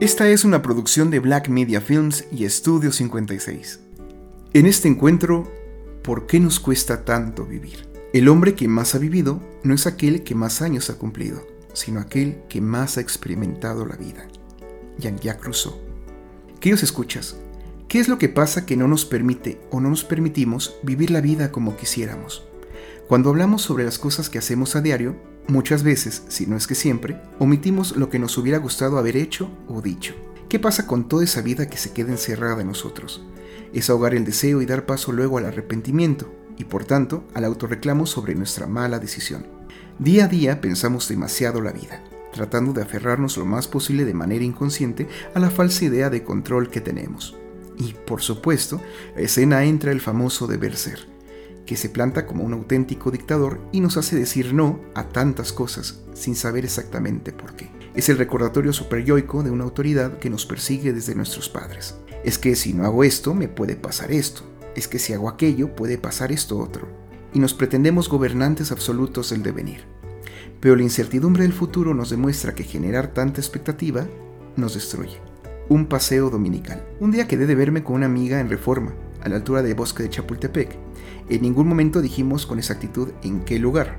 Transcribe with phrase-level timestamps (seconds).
[0.00, 3.80] Esta es una producción de Black Media Films y Estudio 56.
[4.54, 5.52] En este encuentro,
[6.02, 7.86] ¿por qué nos cuesta tanto vivir?
[8.14, 12.00] El hombre que más ha vivido no es aquel que más años ha cumplido, sino
[12.00, 14.26] aquel que más ha experimentado la vida.
[14.98, 15.74] Jean-Jacques Rousseau.
[16.60, 17.36] Queridos escuchas,
[17.86, 21.20] ¿qué es lo que pasa que no nos permite o no nos permitimos vivir la
[21.20, 22.48] vida como quisiéramos?
[23.06, 25.16] Cuando hablamos sobre las cosas que hacemos a diario,
[25.50, 29.50] Muchas veces, si no es que siempre, omitimos lo que nos hubiera gustado haber hecho
[29.66, 30.14] o dicho.
[30.48, 33.26] ¿Qué pasa con toda esa vida que se queda encerrada en nosotros?
[33.72, 38.06] Es ahogar el deseo y dar paso luego al arrepentimiento, y por tanto al autorreclamo
[38.06, 39.44] sobre nuestra mala decisión.
[39.98, 42.00] Día a día pensamos demasiado la vida,
[42.32, 46.70] tratando de aferrarnos lo más posible de manera inconsciente a la falsa idea de control
[46.70, 47.36] que tenemos.
[47.76, 48.80] Y, por supuesto,
[49.16, 51.08] a escena entra el famoso deber ser
[51.70, 56.00] que se planta como un auténtico dictador y nos hace decir no a tantas cosas
[56.14, 57.70] sin saber exactamente por qué.
[57.94, 61.94] Es el recordatorio superyoico de una autoridad que nos persigue desde nuestros padres.
[62.24, 64.42] Es que si no hago esto, me puede pasar esto.
[64.74, 66.88] Es que si hago aquello, puede pasar esto otro.
[67.32, 69.84] Y nos pretendemos gobernantes absolutos del devenir.
[70.58, 74.08] Pero la incertidumbre del futuro nos demuestra que generar tanta expectativa
[74.56, 75.20] nos destruye.
[75.68, 76.84] Un paseo dominical.
[76.98, 78.92] Un día quedé de verme con una amiga en Reforma,
[79.22, 80.76] a la altura del bosque de Chapultepec.
[81.28, 83.98] En ningún momento dijimos con exactitud en qué lugar.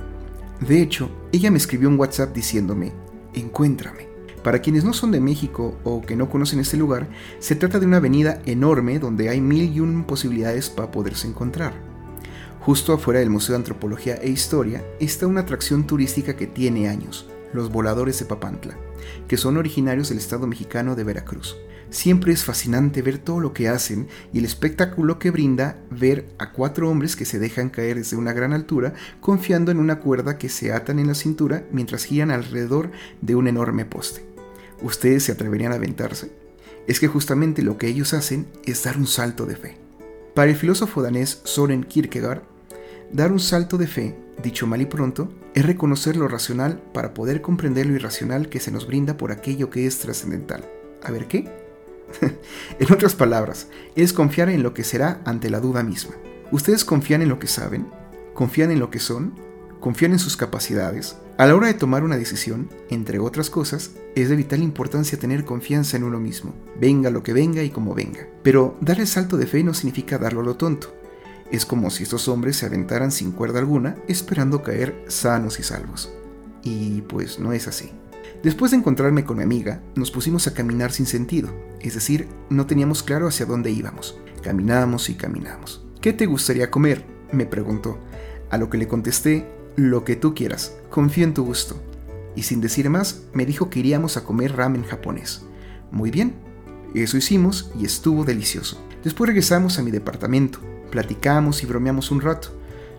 [0.59, 2.91] De hecho, ella me escribió un WhatsApp diciéndome,
[3.33, 4.07] encuéntrame.
[4.43, 7.07] Para quienes no son de México o que no conocen este lugar,
[7.39, 11.73] se trata de una avenida enorme donde hay mil y un posibilidades para poderse encontrar.
[12.59, 17.27] Justo afuera del Museo de Antropología e Historia está una atracción turística que tiene años,
[17.53, 18.77] los voladores de Papantla,
[19.27, 21.57] que son originarios del estado mexicano de Veracruz.
[21.91, 26.53] Siempre es fascinante ver todo lo que hacen y el espectáculo que brinda ver a
[26.53, 30.47] cuatro hombres que se dejan caer desde una gran altura confiando en una cuerda que
[30.47, 34.25] se atan en la cintura mientras giran alrededor de un enorme poste.
[34.81, 36.31] ¿Ustedes se atreverían a aventarse?
[36.87, 39.77] Es que justamente lo que ellos hacen es dar un salto de fe.
[40.33, 42.43] Para el filósofo danés Soren Kierkegaard,
[43.13, 47.41] dar un salto de fe, dicho mal y pronto, es reconocer lo racional para poder
[47.41, 50.63] comprender lo irracional que se nos brinda por aquello que es trascendental.
[51.03, 51.49] A ver qué?
[52.79, 56.15] en otras palabras, es confiar en lo que será ante la duda misma.
[56.51, 57.87] ¿Ustedes confían en lo que saben?
[58.33, 59.33] ¿Confían en lo que son?
[59.79, 61.17] ¿Confían en sus capacidades?
[61.37, 65.43] A la hora de tomar una decisión, entre otras cosas, es de vital importancia tener
[65.43, 68.27] confianza en uno mismo, venga lo que venga y como venga.
[68.43, 71.00] Pero dar el salto de fe no significa darlo a lo tonto.
[71.51, 76.11] Es como si estos hombres se aventaran sin cuerda alguna, esperando caer sanos y salvos.
[76.63, 77.91] Y pues no es así.
[78.41, 82.65] Después de encontrarme con mi amiga, nos pusimos a caminar sin sentido, es decir, no
[82.65, 84.17] teníamos claro hacia dónde íbamos.
[84.41, 85.85] Caminamos y caminamos.
[85.99, 87.05] ¿Qué te gustaría comer?
[87.31, 87.97] me preguntó,
[88.49, 91.81] a lo que le contesté, lo que tú quieras, confío en tu gusto.
[92.35, 95.43] Y sin decir más, me dijo que iríamos a comer ramen japonés.
[95.91, 96.33] Muy bien,
[96.93, 98.81] eso hicimos y estuvo delicioso.
[99.03, 100.59] Después regresamos a mi departamento,
[100.91, 102.49] platicamos y bromeamos un rato.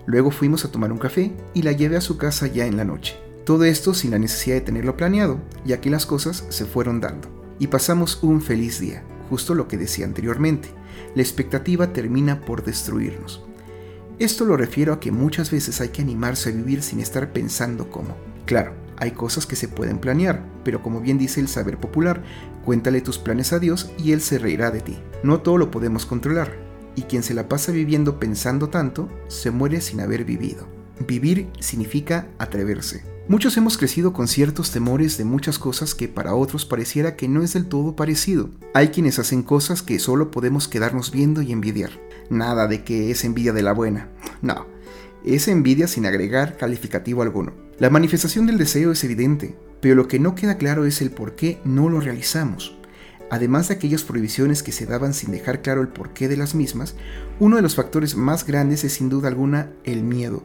[0.06, 2.84] Luego fuimos a tomar un café y la llevé a su casa ya en la
[2.84, 3.16] noche.
[3.44, 7.28] Todo esto sin la necesidad de tenerlo planeado, ya que las cosas se fueron dando.
[7.60, 10.68] Y pasamos un feliz día, justo lo que decía anteriormente.
[11.14, 13.44] La expectativa termina por destruirnos.
[14.18, 17.90] Esto lo refiero a que muchas veces hay que animarse a vivir sin estar pensando
[17.90, 18.16] cómo.
[18.46, 22.22] Claro, hay cosas que se pueden planear, pero como bien dice el saber popular,
[22.64, 24.98] cuéntale tus planes a Dios y Él se reirá de ti.
[25.24, 26.56] No todo lo podemos controlar,
[26.96, 30.66] y quien se la pasa viviendo pensando tanto, se muere sin haber vivido.
[31.06, 33.02] Vivir significa atreverse.
[33.28, 37.42] Muchos hemos crecido con ciertos temores de muchas cosas que para otros pareciera que no
[37.42, 38.50] es del todo parecido.
[38.74, 41.90] Hay quienes hacen cosas que solo podemos quedarnos viendo y envidiar.
[42.30, 44.08] Nada de que es envidia de la buena.
[44.42, 44.66] No,
[45.24, 47.52] es envidia sin agregar calificativo alguno.
[47.78, 51.34] La manifestación del deseo es evidente, pero lo que no queda claro es el por
[51.36, 52.76] qué no lo realizamos.
[53.32, 56.96] Además de aquellas prohibiciones que se daban sin dejar claro el porqué de las mismas,
[57.40, 60.42] uno de los factores más grandes es sin duda alguna el miedo.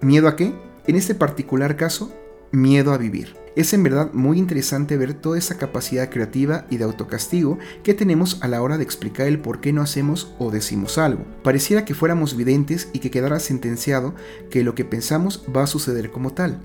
[0.00, 0.54] ¿Miedo a qué?
[0.86, 2.14] En este particular caso,
[2.52, 3.34] miedo a vivir.
[3.56, 8.40] Es en verdad muy interesante ver toda esa capacidad creativa y de autocastigo que tenemos
[8.40, 11.24] a la hora de explicar el por qué no hacemos o decimos algo.
[11.42, 14.14] Pareciera que fuéramos videntes y que quedara sentenciado
[14.48, 16.60] que lo que pensamos va a suceder como tal.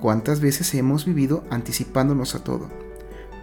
[0.00, 2.68] ¿Cuántas veces hemos vivido anticipándonos a todo?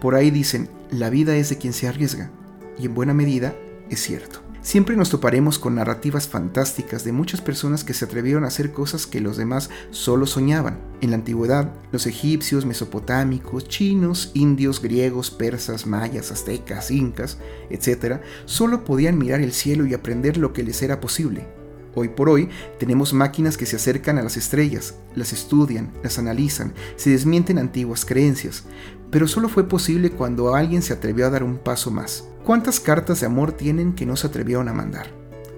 [0.02, 2.30] Por ahí dicen, la vida es de quien se arriesga,
[2.78, 3.54] y en buena medida
[3.90, 4.40] es cierto.
[4.60, 9.06] Siempre nos toparemos con narrativas fantásticas de muchas personas que se atrevieron a hacer cosas
[9.06, 10.78] que los demás solo soñaban.
[11.00, 17.38] En la antigüedad, los egipcios, mesopotámicos, chinos, indios, griegos, persas, mayas, aztecas, incas,
[17.70, 21.46] etc., solo podían mirar el cielo y aprender lo que les era posible.
[21.94, 22.48] Hoy por hoy
[22.78, 28.04] tenemos máquinas que se acercan a las estrellas, las estudian, las analizan, se desmienten antiguas
[28.04, 28.64] creencias,
[29.10, 32.28] pero solo fue posible cuando alguien se atrevió a dar un paso más.
[32.44, 35.06] ¿Cuántas cartas de amor tienen que no se atrevieron a mandar?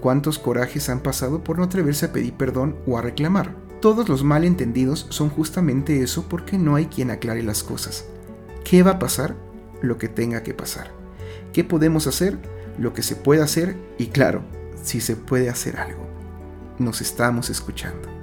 [0.01, 3.55] ¿Cuántos corajes han pasado por no atreverse a pedir perdón o a reclamar?
[3.81, 8.05] Todos los malentendidos son justamente eso porque no hay quien aclare las cosas.
[8.65, 9.37] ¿Qué va a pasar?
[9.83, 10.93] Lo que tenga que pasar.
[11.53, 12.39] ¿Qué podemos hacer?
[12.79, 14.43] Lo que se puede hacer y claro,
[14.83, 16.10] si se puede hacer algo
[16.81, 18.20] nos estamos escuchando.